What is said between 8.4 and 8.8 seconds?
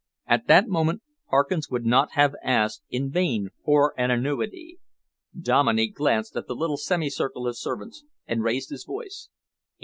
raised